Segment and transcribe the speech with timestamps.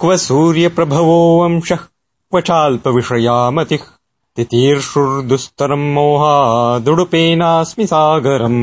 [0.00, 1.76] क्व सूर्यप्रभवो वंशः
[2.30, 2.88] क्व चाल्प
[3.50, 3.84] मतिः
[4.36, 8.58] तितीर्षुर्दुस्तरम् मोहादुडुपेनास्मि सागरम्।